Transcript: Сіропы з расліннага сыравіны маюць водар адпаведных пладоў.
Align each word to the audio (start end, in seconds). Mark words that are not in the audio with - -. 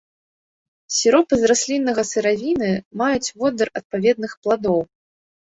Сіропы 0.99 1.33
з 1.41 1.51
расліннага 1.51 2.05
сыравіны 2.13 2.71
маюць 3.03 3.33
водар 3.43 3.67
адпаведных 3.81 4.31
пладоў. 4.45 4.81